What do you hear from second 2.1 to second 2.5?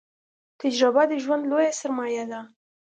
ده